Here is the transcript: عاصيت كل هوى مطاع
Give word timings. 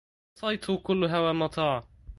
عاصيت 0.43 0.71
كل 0.83 1.03
هوى 1.05 1.33
مطاع 1.33 1.83